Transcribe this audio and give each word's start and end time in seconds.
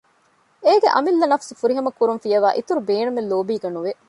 އޭގެ 0.65 0.89
އަމިއްލަ 0.95 1.25
ނަފުސު 1.31 1.53
ފުރިހަމަކުރުން 1.59 2.21
ފިޔަވައި 2.23 2.55
އިތުރު 2.57 2.81
ބޭނުމެއް 2.87 3.29
ލޯބީގެ 3.31 3.69
ނުވެ 3.75 3.91